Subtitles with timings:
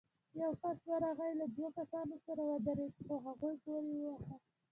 [0.39, 4.35] يو کس ورغی، له دوو کسانو سره ودرېد، خو هغوی پورې واهه.